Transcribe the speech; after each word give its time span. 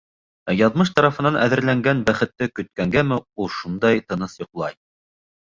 Яҙмыш 0.59 0.91
тарафынан 0.99 1.37
әҙерләнгән 1.41 2.01
бәхетте 2.09 2.49
көткәнгәме, 2.61 3.21
ул 3.45 3.53
шундай 3.59 4.03
тыныс 4.09 4.37
йоҡлай. 4.41 4.79